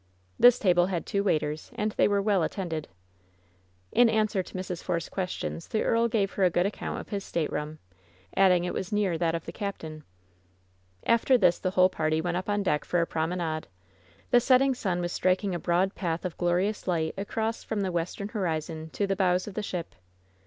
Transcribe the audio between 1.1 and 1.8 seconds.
waiters,